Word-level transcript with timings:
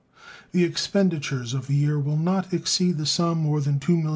The 0.51 0.63
expenditures 0.63 1.53
of 1.53 1.67
the 1.67 1.75
year 1.75 1.99
will 1.99 2.17
not 2.17 2.55
exceed 2.55 2.97
that 2.97 3.05
sum 3.05 3.37
more 3.37 3.61
than 3.61 3.79
$2,000,000. 3.79 4.09